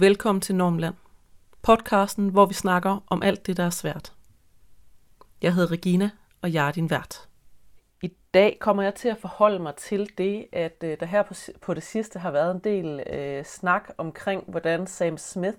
[0.00, 0.94] Velkommen til Normland.
[1.62, 4.12] Podcasten, hvor vi snakker om alt det, der er svært.
[5.42, 6.10] Jeg hedder Regina,
[6.42, 7.28] og jeg er din vært.
[8.02, 11.34] I dag kommer jeg til at forholde mig til det, at øh, der her på,
[11.60, 15.58] på det sidste har været en del øh, snak omkring, hvordan Sam Smith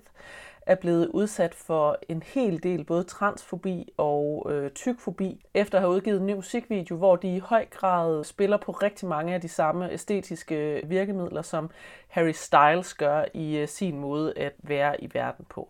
[0.66, 5.94] er blevet udsat for en hel del både transfobi og øh, tykfobi, efter at have
[5.94, 9.48] udgivet en ny musikvideo, hvor de i høj grad spiller på rigtig mange af de
[9.48, 11.70] samme æstetiske øh, virkemidler, som
[12.08, 15.68] Harry Styles gør i øh, sin måde at være i verden på.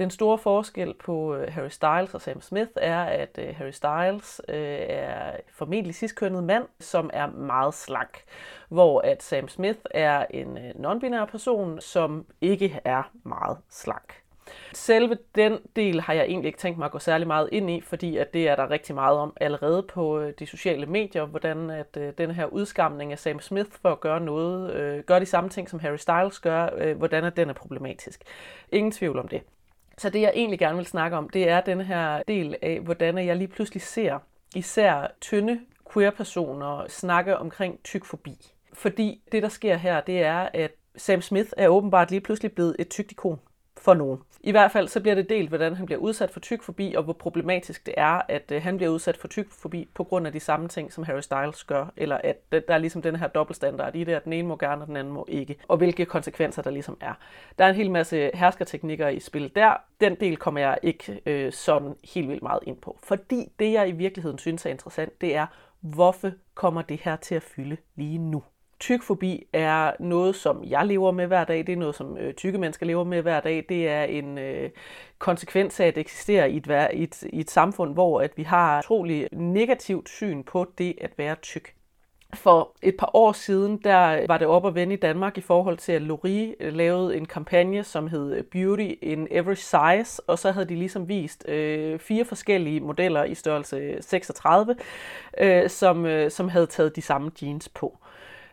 [0.00, 4.40] Den store forskel på øh, Harry Styles og Sam Smith er, at øh, Harry Styles
[4.48, 8.24] øh, er formentlig sidstkønnet mand, som er meget slank,
[8.68, 14.14] hvor at Sam Smith er en øh, non-binær person, som ikke er meget slank.
[14.72, 17.80] Selve den del har jeg egentlig ikke tænkt mig at gå særlig meget ind i,
[17.80, 21.94] fordi at det er der rigtig meget om allerede på de sociale medier, hvordan at
[22.18, 25.70] den her udskamning af Sam Smith for at gøre noget, øh, gøre de samme ting,
[25.70, 28.22] som Harry Styles gør, øh, hvordan at den er problematisk.
[28.72, 29.42] Ingen tvivl om det.
[30.00, 33.18] Så det jeg egentlig gerne vil snakke om, det er den her del af, hvordan
[33.18, 34.18] jeg lige pludselig ser
[34.54, 35.60] især tynde
[35.92, 38.52] queer-personer snakke omkring tykfobi.
[38.72, 42.76] Fordi det, der sker her, det er, at Sam Smith er åbenbart lige pludselig blevet
[42.78, 43.40] et tykt ikon
[43.76, 44.20] for nogen.
[44.42, 47.12] I hvert fald så bliver det delt, hvordan han bliver udsat for tykfobi, og hvor
[47.12, 50.68] problematisk det er, at øh, han bliver udsat for tykfobi på grund af de samme
[50.68, 54.12] ting, som Harry Styles gør, eller at der er ligesom den her dobbeltstandard i det,
[54.12, 56.96] at den ene må gerne, og den anden må ikke, og hvilke konsekvenser der ligesom
[57.00, 57.14] er.
[57.58, 59.74] Der er en hel masse herskerteknikker i spil der.
[60.00, 63.88] Den del kommer jeg ikke øh, sådan helt vildt meget ind på, fordi det jeg
[63.88, 65.46] i virkeligheden synes er interessant, det er,
[65.80, 68.42] hvorfor kommer det her til at fylde lige nu?
[68.80, 71.58] Tykfobi er noget, som jeg lever med hver dag.
[71.66, 73.64] Det er noget, som øh, tykke mennesker lever med hver dag.
[73.68, 74.70] Det er en øh,
[75.18, 78.78] konsekvens af at eksistere i et, i, et, i et samfund, hvor at vi har
[78.78, 81.74] utrolig negativt syn på det at være tyk.
[82.34, 85.76] For et par år siden, der var det op at vende i Danmark i forhold
[85.76, 90.38] til, at Lori øh, lavede en kampagne, som hed øh, Beauty in Every Size, og
[90.38, 94.76] så havde de ligesom vist øh, fire forskellige modeller i størrelse 36,
[95.40, 97.98] øh, som, øh, som havde taget de samme jeans på.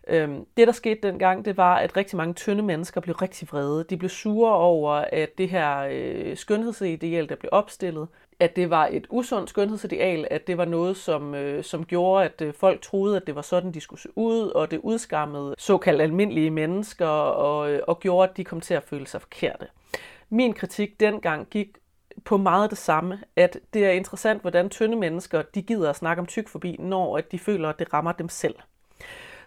[0.09, 3.83] Øhm, det, der skete dengang, det var, at rigtig mange tynde mennesker blev rigtig vrede.
[3.83, 8.07] De blev sure over, at det her øh, skønhedsideal, der blev opstillet,
[8.39, 12.41] at det var et usundt skønhedsideal, at det var noget, som, øh, som gjorde, at
[12.41, 16.01] øh, folk troede, at det var sådan, de skulle se ud, og det udskammede såkaldt
[16.01, 19.67] almindelige mennesker, og, øh, og gjorde, at de kom til at føle sig forkerte.
[20.29, 21.77] Min kritik dengang gik
[22.25, 26.19] på meget det samme, at det er interessant, hvordan tynde mennesker de gider at snakke
[26.19, 28.55] om tyk forbi, når at de føler, at det rammer dem selv.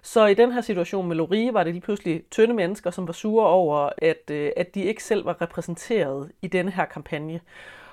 [0.03, 3.13] Så i den her situation med Lorie var det lige pludselig tynde mennesker, som var
[3.13, 7.41] sure over, at, øh, at de ikke selv var repræsenteret i denne her kampagne.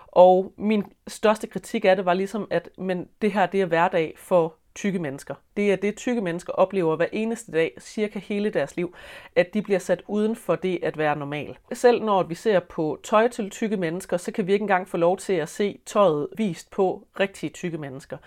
[0.08, 4.14] Og min største kritik af det var ligesom, at men det her det er hverdag
[4.18, 5.36] for tykke mennesker.
[5.58, 8.96] Det er det, tykke mennesker oplever hver eneste dag, cirka hele deres liv,
[9.36, 11.58] at de bliver sat uden for det at være normal.
[11.74, 14.98] Selv når vi ser på tøj til tykke mennesker, så kan vi ikke engang få
[14.98, 18.18] lov til at se tøjet vist på rigtige tykke mennesker.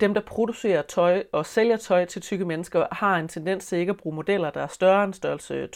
[0.00, 3.90] Dem, der producerer tøj og sælger tøj til tykke mennesker, har en tendens til ikke
[3.90, 5.68] at bruge modeller, der er større end størrelse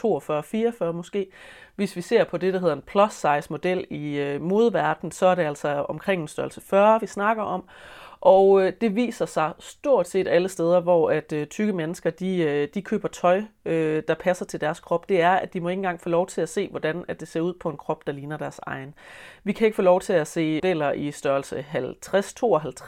[0.89, 1.27] 42-44 måske.
[1.77, 5.27] Hvis vi ser på det, der hedder en plus size model i øh, modeverdenen, så
[5.27, 7.65] er det altså omkring en størrelse 40, vi snakker om.
[8.23, 12.39] Og øh, det viser sig stort set alle steder, hvor at øh, tykke mennesker de,
[12.39, 15.09] øh, de køber tøj, øh, der passer til deres krop.
[15.09, 17.29] Det er, at de må ikke engang få lov til at se, hvordan at det
[17.29, 18.95] ser ud på en krop, der ligner deres egen.
[19.45, 21.67] Vi kan ikke få lov til at se modeller i størrelse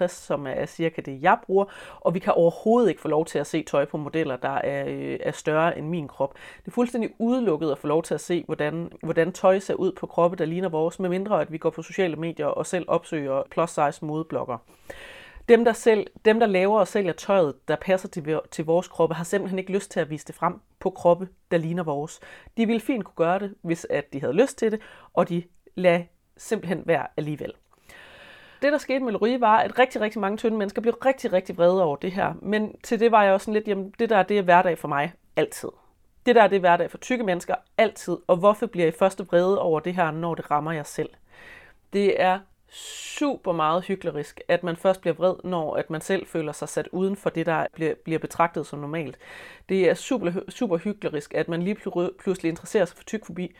[0.04, 1.64] 50-52, som er cirka det, jeg bruger.
[2.00, 4.84] Og vi kan overhovedet ikke få lov til at se tøj på modeller, der er,
[4.88, 6.34] øh, er større end min krop.
[6.34, 9.92] Det er fuldstændig udelukket at få lov til at se, hvordan, hvordan tøj ser ud
[9.92, 13.42] på kroppe, der ligner vores, medmindre at vi går på sociale medier og selv opsøger
[13.50, 14.58] plus size modeblogger.
[15.48, 19.14] Dem der, selv, dem, der laver og sælger tøjet, der passer til, til vores kroppe,
[19.14, 22.20] har simpelthen ikke lyst til at vise det frem på kroppe, der ligner vores.
[22.56, 24.80] De ville fint kunne gøre det, hvis at de havde lyst til det,
[25.14, 25.42] og de
[25.74, 26.02] lader
[26.36, 27.52] simpelthen være alligevel.
[28.62, 31.56] Det, der skete med Lorie, var, at rigtig, rigtig mange tynde mennesker blev rigtig, rigtig
[31.56, 32.34] vrede over det her.
[32.42, 34.88] Men til det var jeg også sådan lidt, jamen det der, det er hverdag for
[34.88, 35.68] mig, altid.
[36.26, 38.16] Det der, det er hverdag for tykke mennesker, altid.
[38.26, 41.10] Og hvorfor bliver I første vrede over det her, når det rammer jer selv?
[41.92, 42.38] Det er
[42.74, 46.88] super meget hyklerisk, at man først bliver vred, når at man selv føler sig sat
[46.92, 49.18] uden for det, der bliver, bliver betragtet som normalt.
[49.68, 51.74] Det er super, super hyklerisk, at man lige
[52.18, 53.54] pludselig interesserer sig for tykfobi,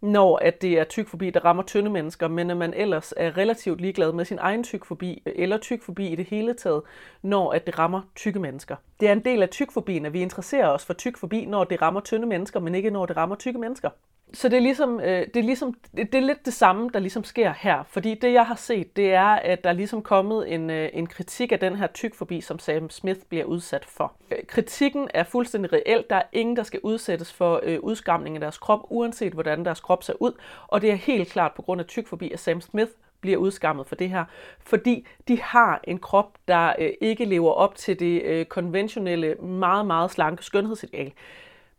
[0.00, 3.80] når at det er tykfobi, der rammer tynde mennesker, men at man ellers er relativt
[3.80, 6.82] ligeglad med sin egen tykfobi, eller tykfobi i det hele taget,
[7.22, 8.76] når at det rammer tykke mennesker.
[9.00, 12.00] Det er en del af tykfobien, at vi interesserer os for tykfobi, når det rammer
[12.00, 13.90] tynde mennesker, men ikke når det rammer tykke mennesker
[14.34, 16.98] så det er, ligesom, øh, det, er ligesom, det, det er lidt det samme, der
[16.98, 17.82] ligesom sker her.
[17.82, 21.06] Fordi det, jeg har set, det er, at der er ligesom kommet en, øh, en
[21.06, 24.12] kritik af den her tykfobi, som Sam Smith bliver udsat for.
[24.30, 26.04] Øh, kritikken er fuldstændig reel.
[26.10, 29.80] Der er ingen, der skal udsættes for øh, udskamning af deres krop, uanset hvordan deres
[29.80, 30.32] krop ser ud.
[30.68, 32.90] Og det er helt klart på grund af tykfobi, at Sam Smith
[33.20, 34.24] bliver udskammet for det her,
[34.60, 39.86] fordi de har en krop, der øh, ikke lever op til det øh, konventionelle, meget,
[39.86, 41.12] meget slanke skønhedsideal.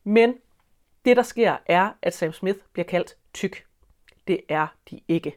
[0.04, 0.34] Men
[1.06, 3.66] det, der sker, er, at Sam Smith bliver kaldt tyk.
[4.28, 5.36] Det er de ikke.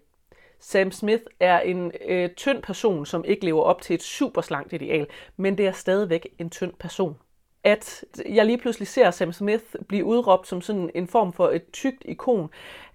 [0.60, 4.72] Sam Smith er en øh, tynd person, som ikke lever op til et super slankt
[4.72, 5.06] ideal,
[5.36, 7.16] men det er stadigvæk en tynd person.
[7.64, 11.70] At jeg lige pludselig ser Sam Smith blive udråbt som sådan en form for et
[11.72, 12.50] tykt ikon,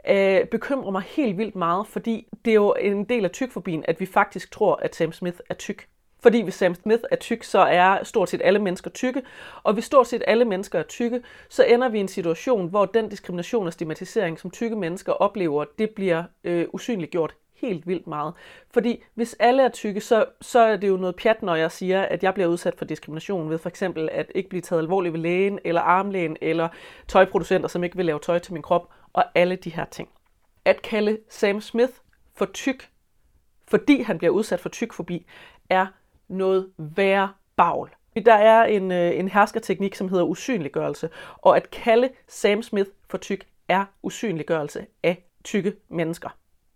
[0.09, 3.99] øh, bekymrer mig helt vildt meget, fordi det er jo en del af tykfobien, at
[3.99, 5.87] vi faktisk tror, at Sam Smith er tyk.
[6.23, 9.21] Fordi hvis Sam Smith er tyk, så er stort set alle mennesker tykke.
[9.63, 12.85] Og hvis stort set alle mennesker er tykke, så ender vi i en situation, hvor
[12.85, 18.33] den diskrimination og stigmatisering, som tykke mennesker oplever, det bliver øh, usynliggjort helt vildt meget.
[18.73, 22.01] Fordi hvis alle er tykke, så, så er det jo noget pjat, når jeg siger,
[22.01, 25.21] at jeg bliver udsat for diskrimination ved for eksempel at ikke blive taget alvorligt ved
[25.21, 26.67] lægen, eller armlægen, eller
[27.07, 30.09] tøjproducenter, som ikke vil lave tøj til min krop, og alle de her ting.
[30.65, 31.93] At kalde Sam Smith
[32.35, 32.89] for tyk,
[33.67, 35.25] fordi han bliver udsat for tykfobi,
[35.69, 35.85] er
[36.27, 37.89] noget værre bagl.
[38.25, 43.17] Der er en, øh, en herskerteknik, som hedder usynliggørelse, og at kalde Sam Smith for
[43.17, 46.29] tyk er usynliggørelse af tykke mennesker.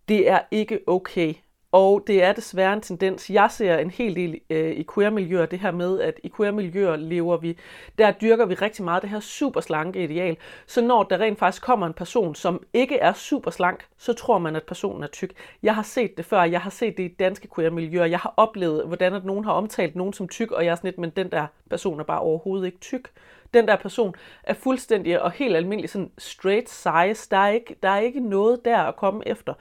[0.08, 1.34] Det er ikke okay.
[1.72, 5.60] Og det er desværre en tendens, jeg ser en hel del øh, i queer-miljøer, det
[5.60, 7.58] her med, at i queer-miljøer lever vi,
[7.98, 10.38] der dyrker vi rigtig meget det her super slanke ideal.
[10.68, 14.38] Så når der rent faktisk kommer en person, som ikke er super slank, så tror
[14.38, 15.34] man, at personen er tyk.
[15.64, 18.88] Jeg har set det før, jeg har set det i danske queer-miljøer, jeg har oplevet,
[18.88, 21.32] hvordan at nogen har omtalt nogen som tyk, og jeg er sådan lidt, men den
[21.32, 23.10] der person er bare overhovedet ikke tyk.
[23.54, 27.30] Den der person er fuldstændig og helt almindelig sådan straight size.
[27.32, 29.54] Der er ikke, der er ikke noget der at komme efter.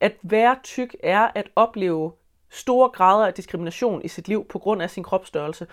[0.00, 2.12] At være tyk er at opleve
[2.50, 5.66] store grader af diskrimination i sit liv på grund af sin kropsstørrelse.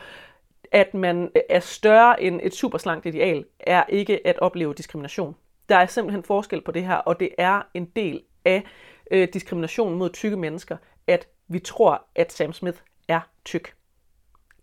[0.72, 5.36] At man er større end et superslankt ideal, er ikke at opleve diskrimination.
[5.70, 8.64] Der er simpelthen forskel på det her, og det er en del af
[9.12, 10.78] øh, diskrimination mod tykke mennesker,
[11.08, 12.78] at vi tror, at Sam Smith
[13.08, 13.76] er tyk.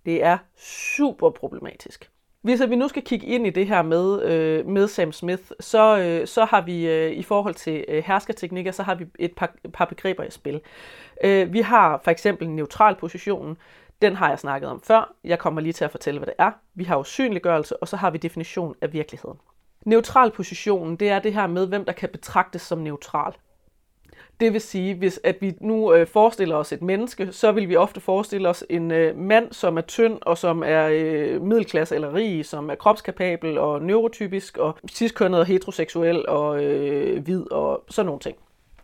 [0.06, 2.10] Det er super problematisk.
[2.42, 5.98] Hvis vi nu skal kigge ind i det her med, øh, med Sam Smith, så,
[5.98, 9.54] øh, så har vi øh, i forhold til øh, herskerteknikker, så har vi et par,
[9.64, 10.60] et par begreber i spil.
[11.24, 13.56] Øh, vi har for eksempel neutral positionen.
[14.02, 15.14] Den har jeg snakket om før.
[15.24, 16.50] Jeg kommer lige til at fortælle, hvad det er.
[16.74, 19.38] Vi har usynliggørelse, og så har vi definition af virkeligheden.
[19.86, 23.32] Neutral positionen, det er det her med, hvem der kan betragtes som neutral.
[24.40, 27.76] Det vil sige, hvis at vi nu øh, forestiller os et menneske, så vil vi
[27.76, 32.14] ofte forestille os en øh, mand, som er tynd og som er øh, middelklasse eller
[32.14, 38.06] rig, som er kropskapabel og neurotypisk og ciskønnet og heteroseksuel og øh, hvid og sådan
[38.06, 38.36] nogle ting.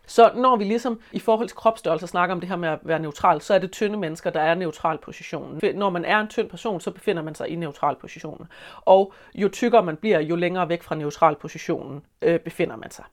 [0.07, 2.99] Så når vi ligesom i forhold til kropsstørrelse snakker om det her med at være
[2.99, 5.61] neutral, så er det tynde mennesker, der er neutral positionen.
[5.75, 8.47] Når man er en tynd person, så befinder man sig i neutral positionen.
[8.81, 13.05] Og jo tykkere man bliver, jo længere væk fra neutral positionen øh, befinder man sig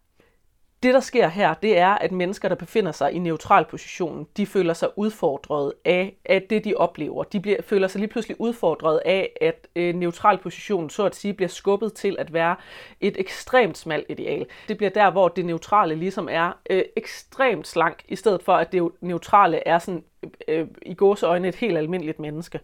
[0.83, 4.45] det, der sker her, det er, at mennesker, der befinder sig i neutral position, de
[4.45, 7.23] føler sig udfordret af, af det, de oplever.
[7.23, 11.33] De bliver, føler sig lige pludselig udfordret af, at øh, neutral position, så at sige,
[11.33, 12.55] bliver skubbet til at være
[13.01, 14.45] et ekstremt smalt ideal.
[14.67, 18.71] Det bliver der, hvor det neutrale ligesom er øh, ekstremt slank, i stedet for, at
[18.71, 20.03] det neutrale er sådan
[20.47, 22.59] øh, øh, i gåseøjne et helt almindeligt menneske.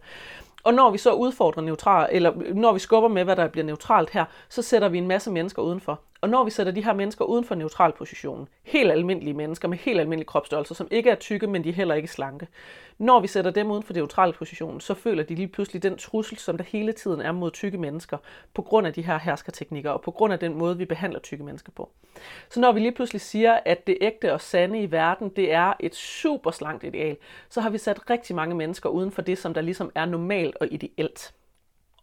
[0.63, 4.09] Og når vi så udfordrer neutral, eller når vi skubber med, hvad der bliver neutralt
[4.09, 6.01] her, så sætter vi en masse mennesker udenfor.
[6.21, 9.77] Og når vi sætter de her mennesker uden for neutral position, helt almindelige mennesker med
[9.77, 12.47] helt almindelig kropsstørrelse, som ikke er tykke, men de er heller ikke slanke,
[12.97, 16.37] når vi sætter dem uden for neutral position, så føler de lige pludselig den trussel,
[16.37, 18.17] som der hele tiden er mod tykke mennesker,
[18.53, 21.43] på grund af de her herskerteknikker, og på grund af den måde, vi behandler tykke
[21.43, 21.89] mennesker på.
[22.49, 25.73] Så når vi lige pludselig siger, at det ægte og sande i verden, det er
[25.79, 27.17] et super slankt ideal,
[27.49, 30.57] så har vi sat rigtig mange mennesker uden for det, som der ligesom er normalt
[30.61, 31.33] og ideelt.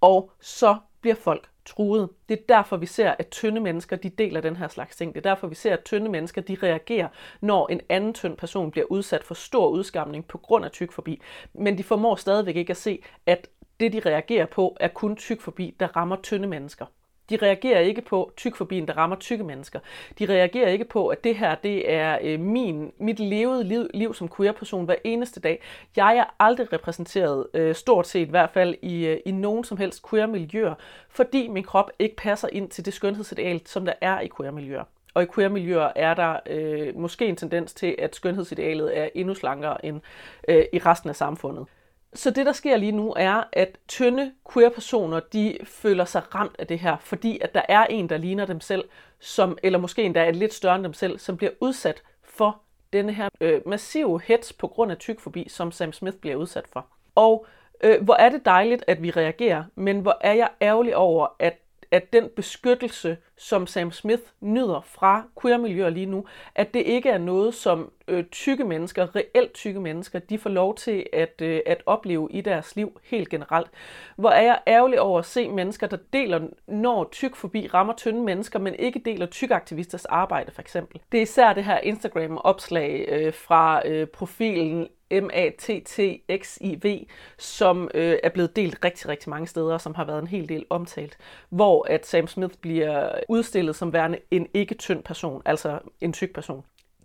[0.01, 2.09] Og så bliver folk truet.
[2.29, 5.15] Det er derfor, vi ser, at tynde mennesker de deler den her slags ting.
[5.15, 7.09] Det er derfor, vi ser, at tynde mennesker de reagerer,
[7.41, 11.21] når en anden tynd person bliver udsat for stor udskamning på grund af tyk forbi.
[11.55, 13.49] Men de formår stadigvæk ikke at se, at
[13.81, 16.87] det, de reagerer på, er kun tyk forbi, der rammer tynde mennesker.
[17.31, 19.79] De reagerer ikke på tykfobien, der rammer tykke mennesker.
[20.19, 24.15] De reagerer ikke på, at det her det er øh, min, mit levede liv, liv
[24.15, 25.63] som queer-person hver eneste dag.
[25.97, 29.79] Jeg er aldrig repræsenteret, øh, stort set i hvert fald, i, øh, i nogen som
[29.79, 30.75] helst queer-miljøer,
[31.09, 34.85] fordi min krop ikke passer ind til det skønhedsideal, som der er i queer-miljøer.
[35.15, 39.85] Og i queer-miljøer er der øh, måske en tendens til, at skønhedsidealet er endnu slankere
[39.85, 40.01] end
[40.49, 41.67] øh, i resten af samfundet.
[42.15, 46.67] Så det, der sker lige nu, er, at tynde queer-personer, de føler sig ramt af
[46.67, 48.85] det her, fordi at der er en, der ligner dem selv,
[49.21, 52.61] som, eller måske endda er lidt større end dem selv, som bliver udsat for
[52.93, 56.87] denne her øh, massive hets på grund af tykfobi, som Sam Smith bliver udsat for.
[57.15, 57.47] Og
[57.85, 61.59] øh, hvor er det dejligt, at vi reagerer, men hvor er jeg ærgerlig over, at
[61.91, 66.25] at den beskyttelse, som Sam Smith nyder fra queer-miljøer lige nu,
[66.55, 70.75] at det ikke er noget, som øh, tykke mennesker, reelt tykke mennesker, de får lov
[70.75, 73.71] til at, øh, at opleve i deres liv helt generelt.
[74.17, 78.21] Hvor er jeg ærgerlig over at se mennesker, der deler, når tyk forbi rammer tynde
[78.21, 81.01] mennesker, men ikke deler tyk-aktivisters arbejde for eksempel.
[81.13, 87.07] Det er især det her Instagram-opslag øh, fra øh, profilen MATTXIV,
[87.39, 90.49] som øh, er blevet delt rigtig, rigtig mange steder, og som har været en hel
[90.49, 96.13] del omtalt, hvor at Sam Smith bliver udstillet som værende en ikke-tynd person, altså en
[96.13, 96.65] tyk person.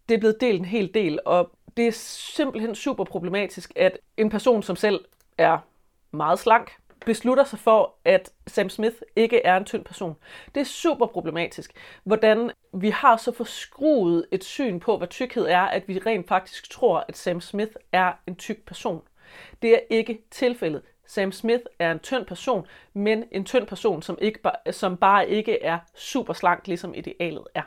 [0.10, 4.30] Det er blevet delt en hel del, og det er simpelthen super problematisk, at en
[4.30, 5.06] person, som selv
[5.38, 5.58] er
[6.12, 6.72] meget slank,
[7.06, 10.16] beslutter sig for, at Sam Smith ikke er en tynd person.
[10.56, 11.72] Det er super problematisk,
[12.04, 16.72] hvordan vi har så forskruet et syn på, hvad tykkhed er, at vi rent faktisk
[16.72, 19.02] tror, at Sam Smith er en tyk person.
[19.62, 20.82] Det er ikke tilfældet.
[21.12, 24.40] Sam Smith er en tynd person, men en tynd person, som, ikke,
[24.72, 27.62] som bare ikke er super slank, ligesom idealet er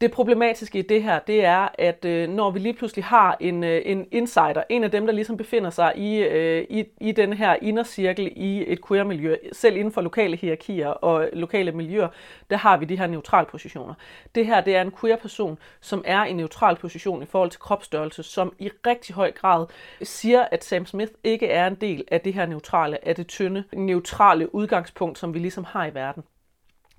[0.00, 3.64] det problematiske i det her, det er, at øh, når vi lige pludselig har en,
[3.64, 7.32] øh, en insider, en af dem, der ligesom befinder sig i, øh, i, i den
[7.32, 12.08] her indercirkel i et queer-miljø, selv inden for lokale hierarkier og lokale miljøer,
[12.50, 13.94] der har vi de her neutrale positioner.
[14.34, 18.22] Det her, det er en queer-person, som er i neutral position i forhold til kropsstørrelse,
[18.22, 19.66] som i rigtig høj grad
[20.02, 23.64] siger, at Sam Smith ikke er en del af det her neutrale, af det tynde,
[23.72, 26.22] neutrale udgangspunkt, som vi ligesom har i verden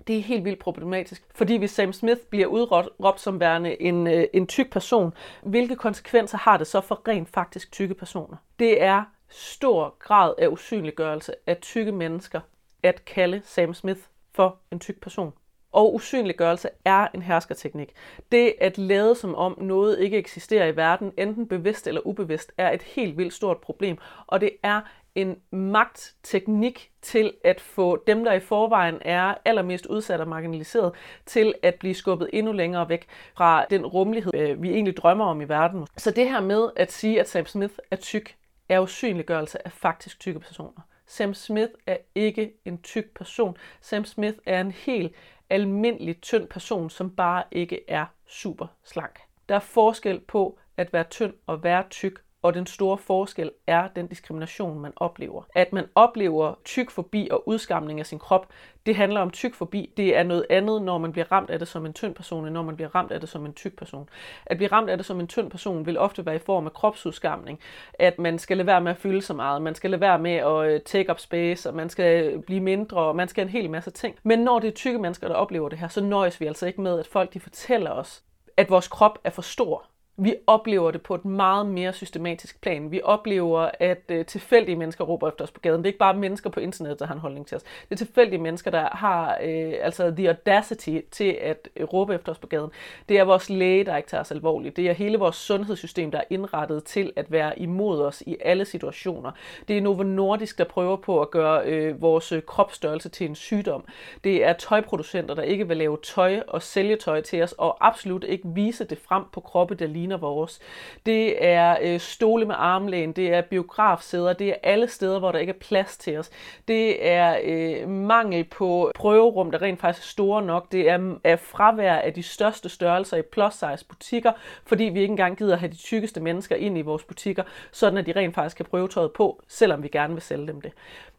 [0.07, 1.23] det er helt vildt problematisk.
[1.35, 6.37] Fordi hvis Sam Smith bliver udråbt som værende en, øh, en tyk person, hvilke konsekvenser
[6.37, 8.37] har det så for rent faktisk tykke personer?
[8.59, 12.39] Det er stor grad af usynliggørelse af tykke mennesker
[12.83, 13.99] at kalde Sam Smith
[14.33, 15.33] for en tyk person.
[15.71, 17.93] Og usynliggørelse er en herskerteknik.
[18.31, 22.71] Det at lade som om noget ikke eksisterer i verden, enten bevidst eller ubevidst, er
[22.71, 23.97] et helt vildt stort problem.
[24.27, 24.81] Og det er
[25.17, 30.93] en magtteknik til at få dem, der i forvejen er allermest udsat og marginaliseret,
[31.25, 35.41] til at blive skubbet endnu længere væk fra den rummelighed, øh, vi egentlig drømmer om
[35.41, 35.87] i verden.
[35.97, 38.35] Så det her med at sige, at Sam Smith er tyk,
[38.69, 40.81] er usynliggørelse af faktisk tykke personer.
[41.05, 43.57] Sam Smith er ikke en tyk person.
[43.81, 45.15] Sam Smith er en helt
[45.49, 49.19] almindelig tynd person, som bare ikke er super slank.
[49.49, 53.87] Der er forskel på at være tynd og være tyk, og den store forskel er
[53.87, 55.43] den diskrimination, man oplever.
[55.55, 58.47] At man oplever tyk forbi og udskamning af sin krop,
[58.85, 59.93] det handler om tyk forbi.
[59.97, 62.53] Det er noget andet, når man bliver ramt af det som en tynd person, end
[62.53, 64.09] når man bliver ramt af det som en tyk person.
[64.45, 66.73] At blive ramt af det som en tynd person vil ofte være i form af
[66.73, 67.59] kropsudskamning.
[67.93, 70.35] At man skal lade være med at fylde så meget, man skal lade være med
[70.35, 73.49] at øh, take up space, og man skal øh, blive mindre, og man skal en
[73.49, 74.15] hel masse ting.
[74.23, 76.81] Men når det er tykke mennesker, der oplever det her, så nøjes vi altså ikke
[76.81, 78.23] med, at folk de fortæller os,
[78.57, 79.85] at vores krop er for stor
[80.19, 82.91] vi oplever det på et meget mere systematisk plan.
[82.91, 85.77] Vi oplever, at øh, tilfældige mennesker råber efter os på gaden.
[85.77, 87.63] Det er ikke bare mennesker på internettet, der har en holdning til os.
[87.63, 92.31] Det er tilfældige mennesker, der har øh, altså the audacity til at øh, råbe efter
[92.31, 92.69] os på gaden.
[93.09, 94.75] Det er vores læge, der ikke tager os alvorligt.
[94.75, 98.65] Det er hele vores sundhedssystem, der er indrettet til at være imod os i alle
[98.65, 99.31] situationer.
[99.67, 103.35] Det er Novo Nordisk, der prøver på at gøre øh, vores øh, kropsstørrelse til en
[103.35, 103.83] sygdom.
[104.23, 108.23] Det er tøjproducenter, der ikke vil lave tøj og sælge tøj til os, og absolut
[108.23, 110.59] ikke vise det frem på kroppe, der ligner ligner vores.
[111.05, 115.39] Det er øh, stole med armlæn, det er biografsæder, det er alle steder, hvor der
[115.39, 116.29] ikke er plads til os.
[116.67, 120.71] Det er øh, mangel på prøverum, der rent faktisk er store nok.
[120.71, 124.31] Det er, er fravær af de største størrelser i plus size butikker,
[124.65, 128.05] fordi vi ikke engang gider have de tykkeste mennesker ind i vores butikker, sådan at
[128.05, 130.71] de rent faktisk kan prøve tøjet på, selvom vi gerne vil sælge dem det.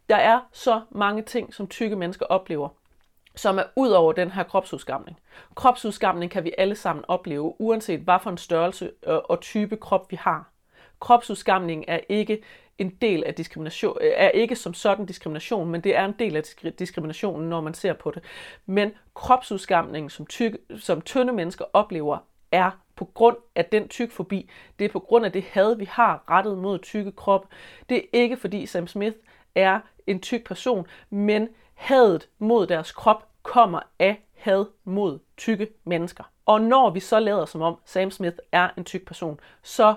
[0.09, 2.68] Der er så mange ting, som tykke mennesker oplever,
[3.38, 5.18] som er ud over den her kropsudskamning.
[5.54, 10.11] Kropsudskamning kan vi alle sammen opleve, uanset hvad for en størrelse øh, og type krop
[10.11, 10.50] vi har.
[11.00, 12.42] Kropsudskamning er ikke
[12.78, 16.37] en del af diskrimination, øh, er ikke som sådan diskrimination, men det er en del
[16.37, 16.42] af
[16.78, 18.23] diskriminationen, når man ser på det.
[18.66, 22.18] Men kropsudskamning, som, tyk, som tynde mennesker oplever,
[22.52, 24.50] er på grund af den tyk forbi.
[24.78, 27.47] Det er på grund af det had, vi har rettet mod tykke krop.
[27.88, 29.16] Det er ikke fordi Sam Smith
[29.54, 36.25] er en tyk person, men hadet mod deres krop kommer af had mod tykke mennesker.
[36.47, 39.95] Og når vi så lader som om Sam Smith er en tyk person, så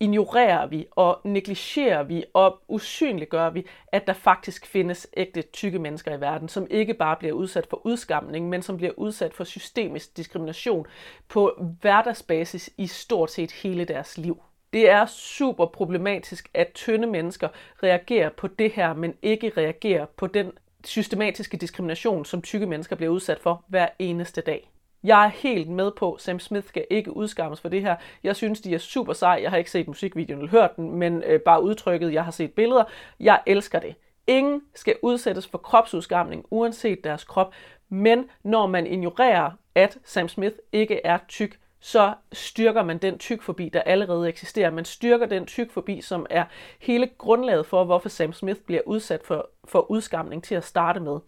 [0.00, 6.16] ignorerer vi og negligerer vi og usynliggør vi, at der faktisk findes ægte tykke mennesker
[6.16, 10.16] i verden, som ikke bare bliver udsat for udskamning, men som bliver udsat for systemisk
[10.16, 10.86] diskrimination
[11.28, 14.42] på hverdagsbasis i stort set hele deres liv.
[14.72, 17.48] Det er super problematisk, at tynde mennesker
[17.82, 20.52] reagerer på det her, men ikke reagerer på den
[20.84, 24.70] systematiske diskrimination, som tykke mennesker bliver udsat for hver eneste dag.
[25.04, 27.96] Jeg er helt med på, at Sam Smith skal ikke udskammes for det her.
[28.22, 29.38] Jeg synes, de er super sej.
[29.42, 32.52] Jeg har ikke set musikvideoen eller hørt den, men øh, bare udtrykket, jeg har set
[32.52, 32.84] billeder.
[33.20, 33.94] Jeg elsker det.
[34.26, 37.52] Ingen skal udsættes for kropsudskamning, uanset deres krop.
[37.88, 43.68] Men når man ignorerer, at Sam Smith ikke er tyk, så styrker man den tykfobi,
[43.68, 44.70] der allerede eksisterer.
[44.70, 46.44] Man styrker den tykfobi, som er
[46.78, 51.18] hele grundlaget for, hvorfor Sam Smith bliver udsat for, for udskamning til at starte med.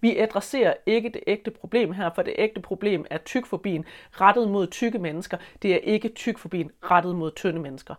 [0.00, 4.66] Vi adresserer ikke det ægte problem her, for det ægte problem er tykfobien rettet mod
[4.66, 5.36] tykke mennesker.
[5.62, 7.94] Det er ikke tykfobien rettet mod tynde mennesker.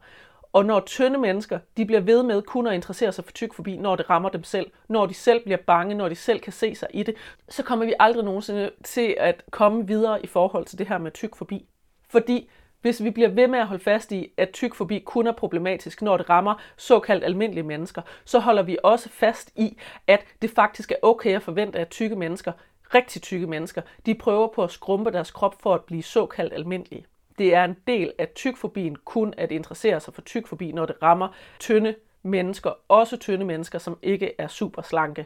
[0.54, 3.96] Og når tynde mennesker, de bliver ved med kun at interessere sig for tykfobi, når
[3.96, 6.88] det rammer dem selv, når de selv bliver bange, når de selv kan se sig
[6.94, 7.16] i det,
[7.50, 11.12] så kommer vi aldrig nogensinde til at komme videre i forhold til det her med
[11.12, 11.66] tykfobi.
[12.10, 12.50] Fordi
[12.82, 16.18] hvis vi bliver ved med at holde fast i, at tykfobi kun er problematisk, når
[16.18, 20.96] det rammer såkaldt almindelige mennesker, så holder vi også fast i, at det faktisk er
[21.02, 22.52] okay at forvente, at tykke mennesker,
[22.94, 27.06] rigtig tykke mennesker, de prøver på at skrumpe deres krop for at blive såkaldt almindelige.
[27.38, 31.28] Det er en del af tykfobien kun at interessere sig for tykfobi, når det rammer
[31.60, 35.26] tynde mennesker, også tynde mennesker, som ikke er super slanke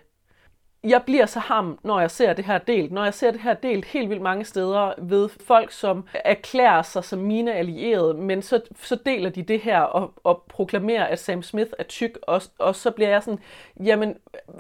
[0.83, 2.91] jeg bliver så ham, når jeg ser det her delt.
[2.91, 7.03] Når jeg ser det her delt helt vildt mange steder ved folk, som erklærer sig
[7.03, 11.43] som mine allierede, men så, så deler de det her og, og proklamerer, at Sam
[11.43, 13.39] Smith er tyk, og, og så bliver jeg sådan,
[13.83, 14.15] jamen,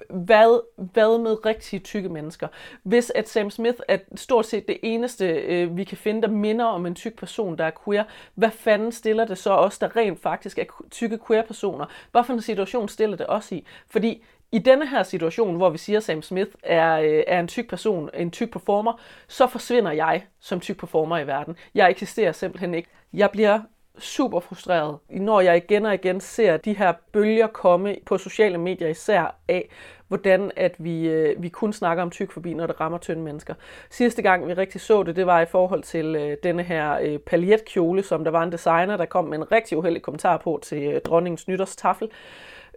[0.09, 2.47] hvad, hvad med rigtige tykke mennesker?
[2.83, 6.65] Hvis at Sam Smith er stort set det eneste, øh, vi kan finde, der minder
[6.65, 8.03] om en tyk person, der er queer,
[8.35, 11.85] hvad fanden stiller det så os, der rent faktisk er tykke queer-personer?
[12.11, 13.65] Hvad for en situation stiller det os i?
[13.87, 17.47] Fordi i denne her situation, hvor vi siger, at Sam Smith er, øh, er en
[17.47, 21.55] tyk person, en tyk performer, så forsvinder jeg som tyk performer i verden.
[21.75, 22.89] Jeg eksisterer simpelthen ikke.
[23.13, 23.59] Jeg bliver
[23.97, 28.87] super frustreret, når jeg igen og igen ser de her bølger komme på sociale medier
[28.87, 29.69] især af,
[30.07, 33.53] hvordan at vi, øh, vi kun snakker om tyk forbi, når det rammer tynde mennesker.
[33.89, 37.19] Sidste gang vi rigtig så det, det var i forhold til øh, denne her øh,
[37.19, 40.83] paljetkjole, som der var en designer, der kom med en rigtig uheldig kommentar på til
[40.83, 42.09] øh, dronningens nytårstafel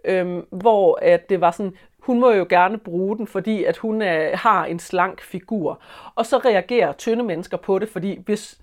[0.05, 4.01] øhm, hvor at det var sådan, hun må jo gerne bruge den, fordi at hun
[4.01, 5.81] er, har en slank figur.
[6.15, 8.59] Og så reagerer tynde mennesker på det, fordi hvis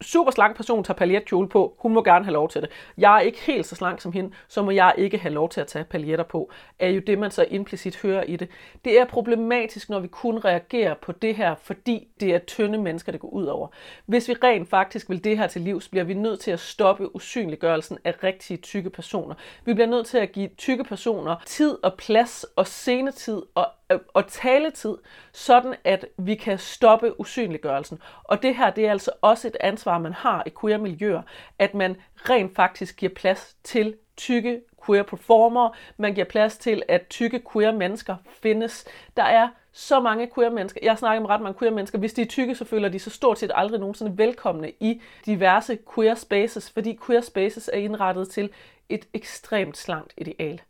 [0.00, 2.70] super slank person tager paljetkjole på, hun må gerne have lov til det.
[2.98, 5.60] Jeg er ikke helt så slank som hende, så må jeg ikke have lov til
[5.60, 8.48] at tage paljetter på, er jo det, man så implicit hører i det.
[8.84, 13.12] Det er problematisk, når vi kun reagerer på det her, fordi det er tynde mennesker,
[13.12, 13.68] det går ud over.
[14.06, 17.16] Hvis vi rent faktisk vil det her til livs, bliver vi nødt til at stoppe
[17.16, 19.34] usynliggørelsen af rigtige tykke personer.
[19.64, 23.98] Vi bliver nødt til at give tykke personer tid og plads og scenetid og Øh,
[24.14, 24.96] og taletid,
[25.32, 27.98] sådan at vi kan stoppe usynliggørelsen.
[28.24, 31.22] Og det her, det er altså også et ansvar, man har i queer-miljøer,
[31.58, 37.06] at man rent faktisk giver plads til tykke queer performer, man giver plads til, at
[37.10, 38.84] tykke queer mennesker findes.
[39.16, 42.22] Der er så mange queer mennesker, jeg snakker med ret mange queer mennesker, hvis de
[42.22, 46.70] er tykke, så føler de så stort set aldrig nogensinde velkomne i diverse queer spaces,
[46.70, 48.50] fordi queer spaces er indrettet til
[48.88, 50.60] et ekstremt slankt ideal.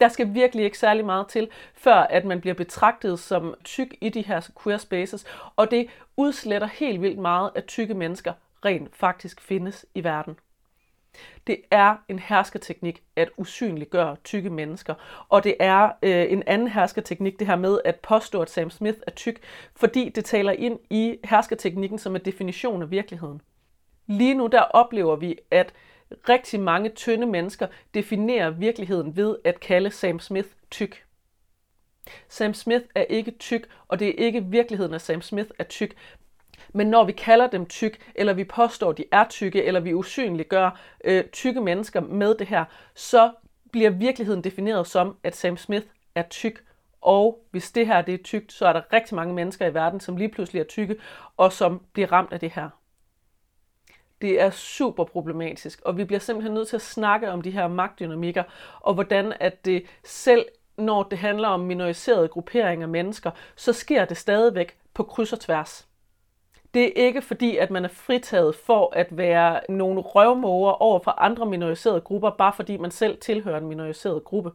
[0.00, 4.08] Der skal virkelig ikke særlig meget til, før at man bliver betragtet som tyk i
[4.08, 5.24] de her queer spaces,
[5.56, 5.86] og det
[6.16, 8.32] udsletter helt vildt meget, at tykke mennesker
[8.64, 10.36] rent faktisk findes i verden.
[11.46, 14.94] Det er en hersketeknik at usynliggøre tykke mennesker,
[15.28, 18.98] og det er øh, en anden hersketeknik, det her med at påstå, at Sam Smith
[19.06, 19.40] er tyk,
[19.76, 23.40] fordi det taler ind i hersketeknikken som en definition af virkeligheden.
[24.06, 25.72] Lige nu der oplever vi, at
[26.28, 31.04] rigtig mange tynde mennesker definerer virkeligheden ved at kalde Sam Smith tyk.
[32.28, 35.96] Sam Smith er ikke tyk, og det er ikke virkeligheden, at Sam Smith er tyk.
[36.72, 40.80] Men når vi kalder dem tyk, eller vi påstår, de er tykke, eller vi usynliggør
[41.04, 43.32] øh, tykke mennesker med det her, så
[43.72, 46.64] bliver virkeligheden defineret som, at Sam Smith er tyk.
[47.00, 50.00] Og hvis det her det er tykt, så er der rigtig mange mennesker i verden,
[50.00, 50.96] som lige pludselig er tykke,
[51.36, 52.79] og som bliver ramt af det her.
[54.20, 57.68] Det er super problematisk, og vi bliver simpelthen nødt til at snakke om de her
[57.68, 58.42] magtdynamikker,
[58.80, 64.04] og hvordan at det selv når det handler om minoriserede grupperinger af mennesker, så sker
[64.04, 65.89] det stadigvæk på kryds og tværs.
[66.74, 71.10] Det er ikke fordi, at man er fritaget for at være nogle røvmåger over for
[71.10, 74.50] andre minoriserede grupper, bare fordi man selv tilhører en minoriseret gruppe.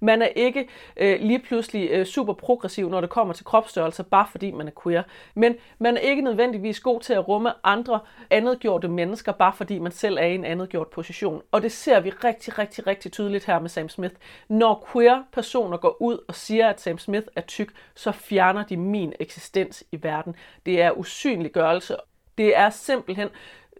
[0.00, 4.26] Man er ikke øh, lige pludselig øh, super progressiv, når det kommer til kropsstørrelse, bare
[4.30, 5.02] fordi man er queer.
[5.34, 8.00] Men man er ikke nødvendigvis god til at rumme andre
[8.30, 11.42] andetgjorte mennesker, bare fordi man selv er i en andetgjort position.
[11.52, 14.14] Og det ser vi rigtig, rigtig, rigtig tydeligt her med Sam Smith.
[14.48, 18.76] Når queer personer går ud og siger, at Sam Smith er tyk, så fjerner de
[18.76, 20.36] min eksistens i verden.
[20.66, 21.96] Det er usynligt latterliggørelse.
[22.38, 23.28] Det er simpelthen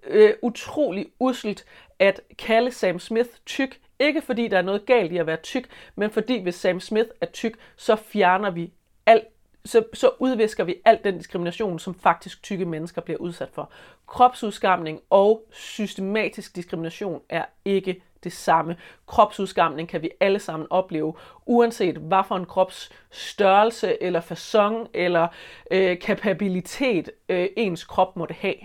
[0.06, 1.64] øh, utrolig uselt
[1.98, 3.80] at kalde Sam Smith tyk.
[3.98, 7.08] Ikke fordi der er noget galt i at være tyk, men fordi hvis Sam Smith
[7.20, 8.72] er tyk, så fjerner vi
[9.06, 9.24] alt
[9.64, 13.70] så, så udvisker vi al den diskrimination, som faktisk tykke mennesker bliver udsat for.
[14.06, 18.76] Kropsudskamning og systematisk diskrimination er ikke det samme.
[19.06, 21.14] Kropsudskamning kan vi alle sammen opleve,
[21.46, 25.28] uanset hvad for en krops størrelse eller fason eller
[25.70, 28.56] øh, kapabilitet øh, ens krop måtte have.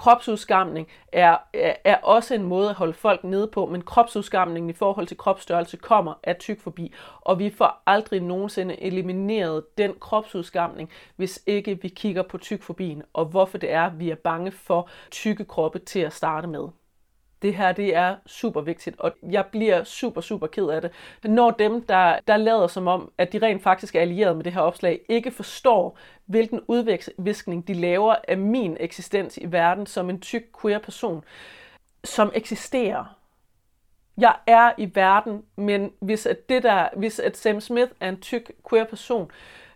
[0.00, 4.72] Kropsudskamning er, er, er også en måde at holde folk nede på, men kropsudskamningen i
[4.72, 10.90] forhold til kropsstørrelse kommer af tyk forbi, og vi får aldrig nogensinde elimineret den kropsudskamning,
[11.16, 14.88] hvis ikke vi kigger på tyk forbien, og hvorfor det er, vi er bange for
[15.10, 16.68] tykke kroppe til at starte med
[17.42, 20.90] det her det er super vigtigt, og jeg bliver super, super ked af det.
[21.24, 24.52] Når dem, der, der lader som om, at de rent faktisk er allieret med det
[24.52, 30.20] her opslag, ikke forstår, hvilken udviskning de laver af min eksistens i verden som en
[30.20, 31.24] tyk queer person,
[32.04, 33.16] som eksisterer.
[34.18, 38.20] Jeg er i verden, men hvis at, det der, hvis at Sam Smith er en
[38.20, 39.30] tyk queer person,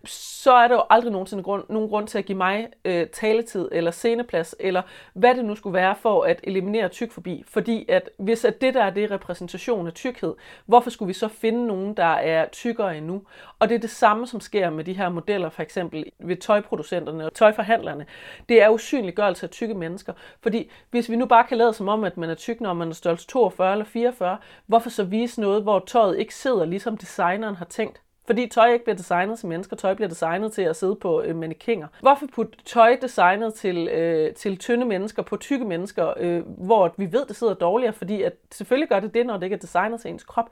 [0.07, 3.69] så er der jo aldrig nogensinde grund, nogen grund til at give mig øh, taletid
[3.73, 4.83] eller sceneplads, eller
[5.15, 7.45] hvad det nu skulle være for at eliminere tyk forbi.
[7.47, 10.35] Fordi at hvis at det der er det repræsentation af tykkhed,
[10.67, 13.23] hvorfor skulle vi så finde nogen, der er tykkere endnu?
[13.59, 17.27] Og det er det samme, som sker med de her modeller, for eksempel ved tøjproducenterne
[17.27, 18.07] og tøjforhandlerne.
[18.49, 20.13] Det er usynliggørelse af tykke mennesker.
[20.41, 22.89] Fordi hvis vi nu bare kan lade som om, at man er tyk, når man
[22.89, 27.57] er størrelse 42 eller 44, hvorfor så vise noget, hvor tøjet ikke sidder, ligesom designeren
[27.57, 28.04] har tænkt?
[28.27, 31.37] Fordi tøj ikke bliver designet til mennesker, tøj bliver designet til at sidde på øh,
[31.37, 31.87] mannekinger.
[32.01, 37.13] Hvorfor putte tøj designet til, øh, til tynde mennesker på tykke mennesker, øh, hvor vi
[37.13, 40.01] ved, det sidder dårligere, fordi at selvfølgelig gør det det, når det ikke er designet
[40.01, 40.51] til ens krop.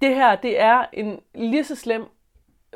[0.00, 2.04] Det her, det er en lige så slem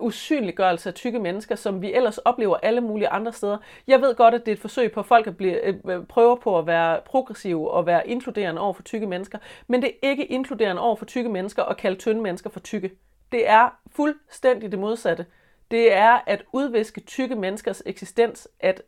[0.01, 3.59] usynliggørelse af tykke mennesker, som vi ellers oplever alle mulige andre steder.
[3.87, 6.05] Jeg ved godt, at det er et forsøg på, at folk at blive, øh, øh,
[6.05, 10.09] prøver på at være progressive og være inkluderende over for tykke mennesker, men det er
[10.09, 12.91] ikke inkluderende over for tykke mennesker at kalde tynde mennesker for tykke.
[13.33, 15.27] Det er fuldstændig det modsatte.
[15.71, 18.83] Det er at udviske tykke menneskers eksistens, at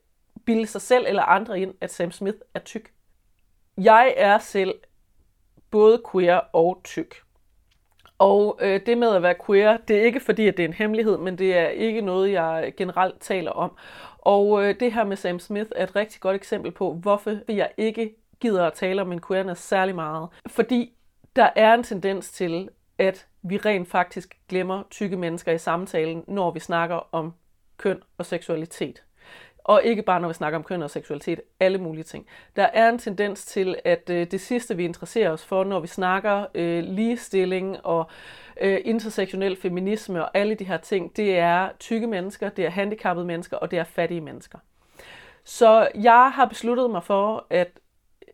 [0.45, 2.93] bilde sig selv eller andre ind, at Sam Smith er tyk.
[3.79, 4.75] Jeg er selv
[5.71, 7.23] både queer og tyk.
[8.19, 10.75] Og øh, det med at være queer, det er ikke fordi, at det er en
[10.75, 13.77] hemmelighed, men det er ikke noget, jeg generelt taler om.
[14.19, 17.71] Og øh, det her med Sam Smith er et rigtig godt eksempel på, hvorfor jeg
[17.77, 20.29] ikke gider at tale om min queerness særlig meget.
[20.47, 20.93] Fordi
[21.37, 26.51] der er en tendens til, at vi rent faktisk glemmer tykke mennesker i samtalen, når
[26.51, 27.35] vi snakker om
[27.77, 29.03] køn og seksualitet.
[29.65, 32.27] Og ikke bare når vi snakker om køn og seksualitet, alle mulige ting.
[32.57, 35.87] Der er en tendens til, at øh, det sidste, vi interesserer os for, når vi
[35.87, 38.11] snakker øh, ligestilling og
[38.61, 43.27] øh, intersektionel feminisme og alle de her ting, det er tykke mennesker, det er handicappede
[43.27, 44.59] mennesker og det er fattige mennesker.
[45.45, 47.69] Så jeg har besluttet mig for, at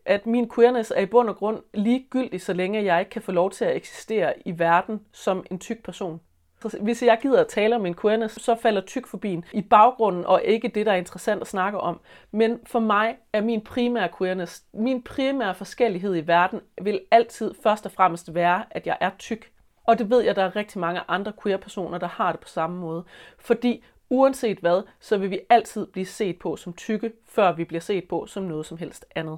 [0.09, 3.31] at min queerness er i bund og grund ligegyldig, så længe jeg ikke kan få
[3.31, 6.21] lov til at eksistere i verden som en tyk person.
[6.61, 10.25] Så hvis jeg gider at tale om min queerness, så falder tyk forbi i baggrunden,
[10.25, 11.99] og ikke det, der er interessant at snakke om.
[12.31, 17.85] Men for mig er min primære queerness, min primære forskellighed i verden, vil altid først
[17.85, 19.51] og fremmest være, at jeg er tyk.
[19.83, 22.47] Og det ved jeg, at der er rigtig mange andre queer-personer, der har det på
[22.47, 23.03] samme måde.
[23.39, 27.81] Fordi uanset hvad, så vil vi altid blive set på som tykke, før vi bliver
[27.81, 29.37] set på som noget som helst andet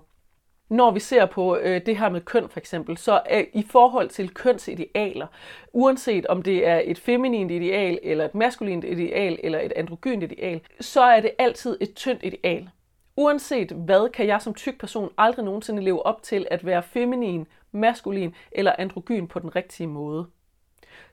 [0.72, 4.10] når vi ser på øh, det her med køn for eksempel, så øh, i forhold
[4.10, 5.28] til kønsidealer,
[5.74, 10.62] uanset om det er et feminint ideal, eller et maskulint ideal, eller et androgynt ideal,
[10.80, 12.70] så er det altid et tyndt ideal.
[13.16, 17.48] Uanset hvad, kan jeg som tyk person aldrig nogensinde leve op til at være feminin,
[17.72, 20.26] maskulin eller androgyn på den rigtige måde.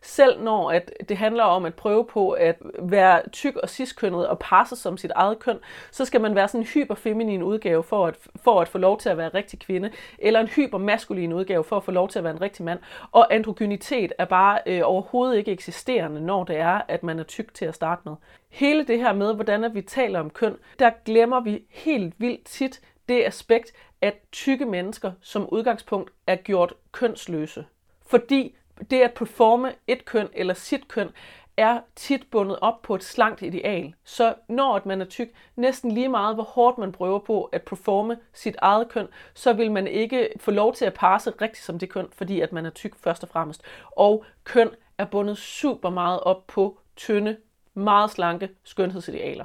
[0.03, 4.39] Selv når at det handler om at prøve på at være tyk og ciskønnet og
[4.39, 5.59] passe som sit eget køn,
[5.91, 9.09] så skal man være sådan en hyperfeminin udgave for at, for at få lov til
[9.09, 12.35] at være rigtig kvinde, eller en hypermaskulin udgave for at få lov til at være
[12.35, 12.79] en rigtig mand.
[13.13, 17.55] Og androgynitet er bare øh, overhovedet ikke eksisterende, når det er, at man er tyk
[17.55, 18.15] til at starte med.
[18.49, 22.81] Hele det her med, hvordan vi taler om køn, der glemmer vi helt vildt tit
[23.09, 27.67] det aspekt, at tykke mennesker som udgangspunkt er gjort kønsløse.
[28.07, 28.57] Fordi
[28.91, 31.11] det at performe et køn eller sit køn
[31.57, 33.95] er tit bundet op på et slankt ideal.
[34.05, 38.19] Så når man er tyk, næsten lige meget hvor hårdt man prøver på at performe
[38.33, 41.88] sit eget køn, så vil man ikke få lov til at passe rigtigt som det
[41.88, 43.62] køn, fordi at man er tyk først og fremmest.
[43.91, 47.37] Og køn er bundet super meget op på tynde,
[47.75, 49.45] meget slanke skønhedsidealer.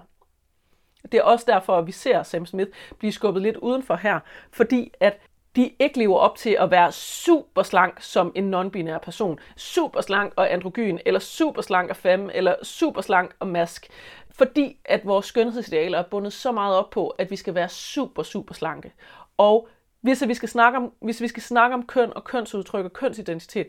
[1.11, 4.19] Det er også derfor, at vi ser Sam Smith blive skubbet lidt udenfor her,
[4.51, 5.19] fordi at
[5.55, 9.39] de ikke lever op til at være super slank som en non-binær person.
[9.55, 13.87] Super slank og androgyn, eller super slank og femme, eller super slank og mask.
[14.29, 18.23] Fordi at vores skønhedsidealer er bundet så meget op på, at vi skal være super,
[18.23, 18.93] super slanke.
[19.37, 19.67] Og
[20.01, 23.67] hvis vi skal snakke om, hvis vi skal snakke om køn og kønsudtryk og kønsidentitet,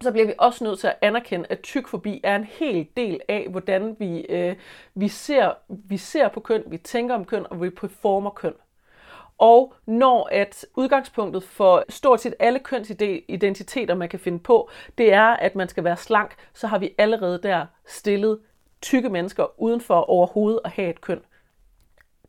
[0.00, 3.46] så bliver vi også nødt til at anerkende, at tykforbi er en hel del af,
[3.50, 4.56] hvordan vi, øh,
[4.94, 8.52] vi, ser, vi ser på køn, vi tænker om køn, og vi performer køn.
[9.42, 15.26] Og når at udgangspunktet for stort set alle kønsidentiteter, man kan finde på, det er,
[15.26, 18.40] at man skal være slank, så har vi allerede der stillet
[18.82, 21.20] tykke mennesker uden for overhovedet at have et køn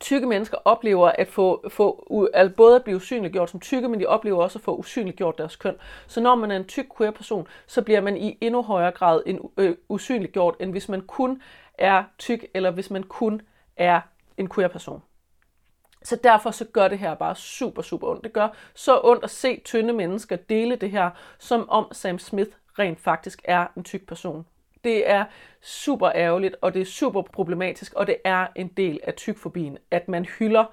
[0.00, 4.06] tykke mennesker oplever at få, få altså både at blive usynliggjort som tykke, men de
[4.06, 5.74] oplever også at få usynliggjort deres køn.
[6.06, 9.22] Så når man er en tyk queer person, så bliver man i endnu højere grad
[9.26, 11.42] en, øh, usynliggjort, end hvis man kun
[11.74, 13.42] er tyk, eller hvis man kun
[13.76, 14.00] er
[14.36, 15.02] en queer person.
[16.04, 18.24] Så derfor så gør det her bare super, super ondt.
[18.24, 22.50] Det gør så ondt at se tynde mennesker dele det her, som om Sam Smith
[22.78, 24.46] rent faktisk er en tyk person.
[24.84, 25.24] Det er
[25.62, 30.08] super ærgerligt, og det er super problematisk, og det er en del af tykfobien, at
[30.08, 30.64] man hylder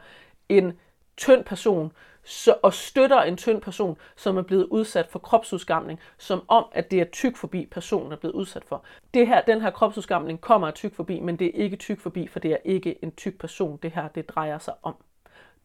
[0.49, 0.79] en
[1.17, 1.91] tynd person,
[2.23, 6.91] så, og støtter en tynd person, som er blevet udsat for kropsudskamning, som om, at
[6.91, 8.83] det er tyk forbi personen er blevet udsat for.
[9.13, 12.27] Det her, den her kropsudskamning kommer af tyk forbi, men det er ikke tyk forbi,
[12.27, 14.95] for det er ikke en tyk person, det her det drejer sig om.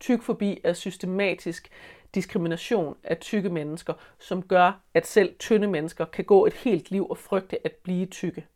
[0.01, 1.69] Tyk forbi er systematisk
[2.15, 7.07] diskrimination af tykke mennesker, som gør, at selv tynde mennesker kan gå et helt liv
[7.11, 8.47] og frygte at blive tykke.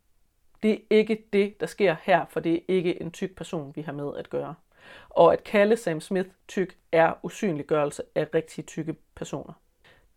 [0.63, 3.81] Det er ikke det, der sker her, for det er ikke en tyk person, vi
[3.81, 4.55] har med at gøre.
[5.09, 9.53] Og at kalde Sam Smith tyk er usynliggørelse af rigtig tykke personer.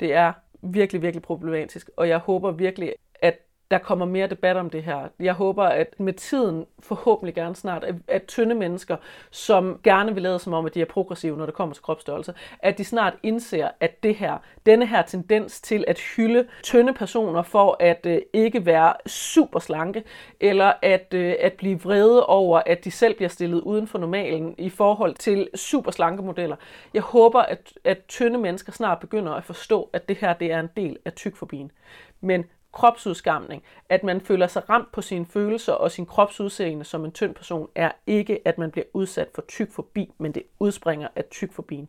[0.00, 0.32] Det er
[0.62, 3.38] virkelig, virkelig problematisk, og jeg håber virkelig, at
[3.70, 5.08] der kommer mere debat om det her.
[5.20, 8.96] Jeg håber, at med tiden, forhåbentlig gerne snart, at, at tynde mennesker,
[9.30, 12.34] som gerne vil lade som om, at de er progressive, når det kommer til kropsstørrelse,
[12.58, 17.42] at de snart indser, at det her, denne her tendens til at hylde tynde personer
[17.42, 20.04] for at øh, ikke være super slanke,
[20.40, 24.54] eller at, øh, at blive vrede over, at de selv bliver stillet uden for normalen
[24.58, 26.56] i forhold til super slanke modeller.
[26.94, 30.60] Jeg håber, at, at tynde mennesker snart begynder at forstå, at det her det er
[30.60, 31.70] en del af tykforbien.
[32.20, 37.12] Men kropsudskamning, at man føler sig ramt på sine følelser og sin kropsudseende som en
[37.12, 41.24] tynd person, er ikke, at man bliver udsat for tyk forbi, men det udspringer af
[41.24, 41.88] tyk forbien.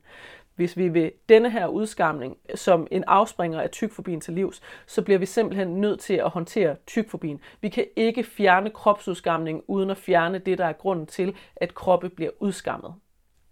[0.56, 5.18] Hvis vi vil denne her udskamning som en afspringer af tykfobien til livs, så bliver
[5.18, 7.40] vi simpelthen nødt til at håndtere tykfobien.
[7.62, 12.10] Vi kan ikke fjerne kropsudskamning uden at fjerne det, der er grunden til, at kroppe
[12.10, 12.94] bliver udskammet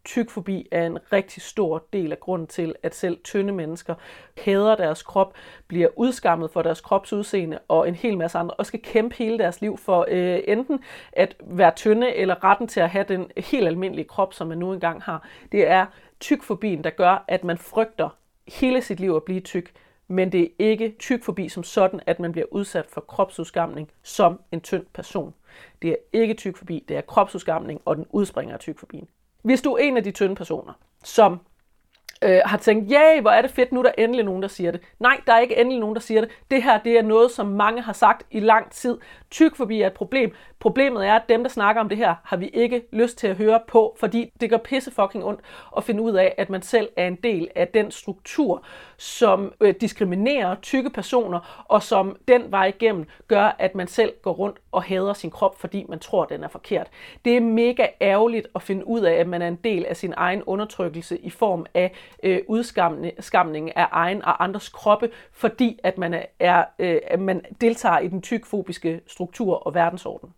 [0.06, 3.96] tykfobi er en rigtig stor del af grunden til, at selv tynde mennesker
[4.38, 5.34] hader deres krop,
[5.68, 9.62] bliver udskammet for deres kropsudseende og en hel masse andre, og skal kæmpe hele deres
[9.62, 10.80] liv for øh, enten
[11.12, 14.74] at være tynde eller retten til at have den helt almindelige krop, som man nu
[14.74, 15.28] engang har.
[15.52, 15.86] Det er
[16.20, 18.10] tykfobien, der gør, at man frygter
[18.48, 19.72] hele sit liv at blive tyk,
[20.08, 24.62] men det er ikke tykfobi som sådan, at man bliver udsat for kropsudskamning som en
[24.62, 25.34] tynd person.
[25.82, 29.08] Det er ikke tykfobi, det er kropsudskamning, og den udspringer af tykfobien
[29.44, 31.40] hvis du er en af de tynde personer, som
[32.24, 34.72] øh, har tænkt, ja, hvor er det fedt, nu er der endelig nogen, der siger
[34.72, 34.82] det.
[35.00, 36.30] Nej, der er ikke endelig nogen, der siger det.
[36.52, 38.98] Det her, det er noget, som mange har sagt i lang tid.
[39.32, 40.32] Tyk forbi er et problem.
[40.60, 43.36] Problemet er, at dem, der snakker om det her, har vi ikke lyst til at
[43.36, 45.40] høre på, fordi det gør pisse fucking ondt
[45.78, 48.66] at finde ud af, at man selv er en del af den struktur,
[48.98, 54.34] som øh, diskriminerer tykke personer, og som den vej igennem gør, at man selv går
[54.34, 56.88] rundt og hader sin krop, fordi man tror, den er forkert.
[57.26, 60.14] Det er mega ærgerligt at finde ud af, at man er en del af sin
[60.18, 66.24] egen undertrykkelse i form af øh, udskamning af egen og andres kroppe, fordi at man,
[66.40, 70.34] er, øh, at man deltager i den tykfobiske struktur og verdensorden.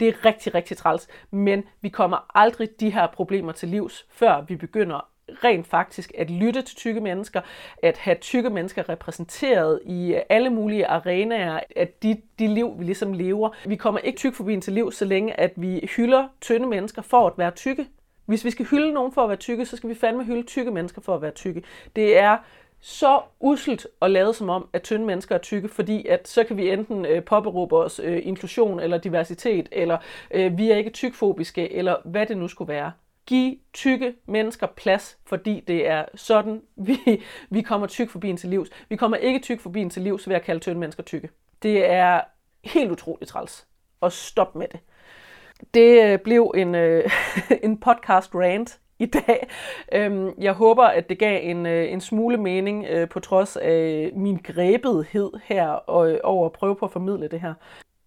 [0.00, 4.44] Det er rigtig, rigtig træls, men vi kommer aldrig de her problemer til livs, før
[4.48, 7.40] vi begynder rent faktisk at lytte til tykke mennesker,
[7.82, 12.84] at have tykke mennesker repræsenteret i øh, alle mulige arenaer, at de, de liv, vi
[12.84, 13.50] ligesom lever.
[13.66, 17.26] Vi kommer ikke tyk forbi til liv, så længe at vi hylder tynde mennesker for
[17.26, 17.86] at være tykke.
[18.26, 20.70] Hvis vi skal hylde nogen for at være tykke, så skal vi fandme hylde tykke
[20.70, 21.62] mennesker for at være tykke.
[21.96, 22.36] Det er
[22.80, 26.56] så uselt at lade som om, at tynde mennesker er tykke, fordi at så kan
[26.56, 29.98] vi enten øh, påberåbe os øh, inklusion eller diversitet, eller
[30.30, 32.92] øh, vi er ikke tykfobiske, eller hvad det nu skulle være.
[33.26, 36.98] Giv tykke mennesker plads, fordi det er sådan, vi,
[37.50, 38.70] vi kommer tyk forbi til livs.
[38.88, 41.28] Vi kommer ikke tyk forbi til livs ved at kalde tynde mennesker tykke.
[41.62, 42.20] Det er
[42.64, 43.66] helt utroligt træls.
[44.00, 44.80] Og stop med det.
[45.74, 47.10] Det øh, blev en, øh,
[47.62, 49.48] en podcast rant i dag.
[49.92, 54.10] Øhm, jeg håber, at det gav en, øh, en smule mening øh, på trods af
[54.14, 57.54] min grebethed her og, øh, over at prøve på at formidle det her.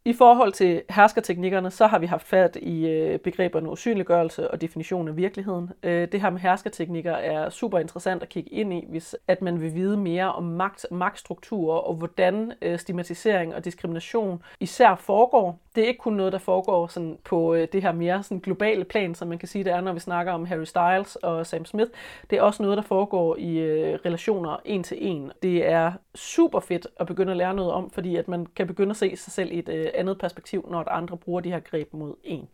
[0.10, 5.08] I forhold til herskerteknikkerne, så har vi haft fat i øh, begreberne usynliggørelse og definition
[5.08, 5.70] af virkeligheden.
[5.84, 9.62] Øh, det her med herskerteknikker er super interessant at kigge ind i, hvis at man
[9.62, 15.60] vil vide mere om magt, magtstrukturer og hvordan øh, stigmatisering og diskrimination især foregår.
[15.76, 18.86] Det er ikke kun noget, der foregår sådan på øh, det her mere sådan globale
[18.86, 21.66] plan, som man kan sige, det er, når vi snakker om Harry Styles og Sam
[21.66, 21.92] Smith.
[22.30, 25.32] Det er også noget, der foregår i øh, relationer en til en.
[25.44, 28.90] Det er super fedt at begynde at lære noget om, fordi at man kan begynde
[28.90, 31.94] at se sig selv i et øh, andet perspektiv, når andre bruger de her greb
[31.94, 32.48] mod en.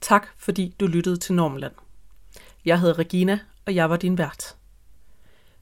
[0.00, 1.72] Tak fordi du lyttede til Normland.
[2.64, 4.56] Jeg hedder Regina, og jeg var din vært.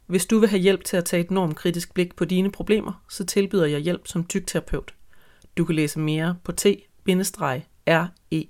[0.06, 3.26] Hvis du vil have hjælp til at tage et normkritisk blik på dine problemer, så
[3.26, 4.94] tilbyder jeg hjælp som tygterapeut.
[5.56, 7.66] Du kan læse mere på t-regs.dk.
[8.32, 8.44] E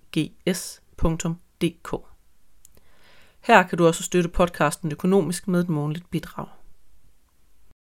[3.41, 6.47] Her kan du også støtte podcasten økonomisk med et månedligt bidrag.